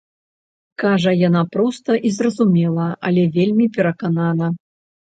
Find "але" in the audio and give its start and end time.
3.11-3.29